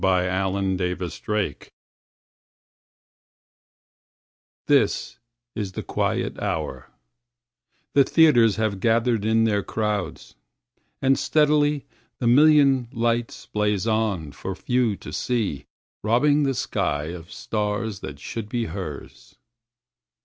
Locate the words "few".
14.55-14.95